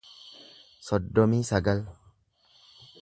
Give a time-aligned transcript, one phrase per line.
[0.87, 1.83] soddomii sagal